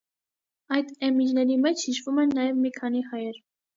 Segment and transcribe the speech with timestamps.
[0.77, 3.39] Այդ էմիրների մեջ հիշվում են նաև մի քանի հայեր։